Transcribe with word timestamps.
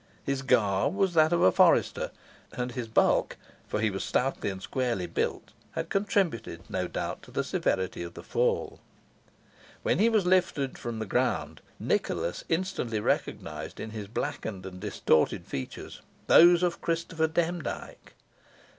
His 0.23 0.41
garb 0.41 0.95
was 0.95 1.13
that 1.13 1.31
of 1.31 1.43
a 1.43 1.51
forester, 1.51 2.09
and 2.53 2.71
his 2.71 2.87
bulk 2.87 3.37
for 3.67 3.79
he 3.79 3.91
was 3.91 4.03
stoutly 4.03 4.49
and 4.49 4.59
squarely 4.59 5.05
built 5.05 5.53
had 5.73 5.89
contributed, 5.91 6.67
no 6.71 6.87
doubt, 6.87 7.21
to 7.21 7.29
the 7.29 7.43
severity 7.43 8.01
of 8.01 8.15
the 8.15 8.23
fall. 8.23 8.79
When 9.83 9.99
he 9.99 10.09
was 10.09 10.25
lifted 10.25 10.75
from 10.79 10.97
the 10.97 11.05
ground, 11.05 11.61
Nicholas 11.79 12.43
instantly 12.49 12.99
recognised 12.99 13.79
in 13.79 13.91
his 13.91 14.07
blackened 14.07 14.65
and 14.65 14.79
distorted 14.79 15.45
features 15.45 16.01
those 16.25 16.63
of 16.63 16.81
Christopher 16.81 17.27
Demdike. 17.27 18.15